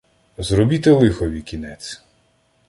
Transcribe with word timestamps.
Зробіте 0.37 0.91
лихові 0.91 1.41
кінець. 1.41 2.03